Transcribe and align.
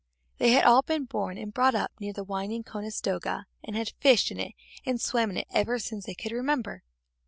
They 0.39 0.49
had 0.49 0.63
all 0.65 0.81
been 0.81 1.05
born 1.05 1.37
and 1.37 1.53
brought 1.53 1.75
up 1.75 1.91
near 1.99 2.11
the 2.11 2.23
winding 2.23 2.63
Conestoga, 2.63 3.45
and 3.63 3.75
had 3.75 3.93
fished 3.99 4.31
in 4.31 4.39
it 4.39 4.53
and 4.83 4.99
swam 4.99 5.29
in 5.29 5.37
it 5.37 5.47
ever 5.51 5.77
since 5.77 6.07
they 6.07 6.15
could 6.15 6.31
remember. 6.31 6.81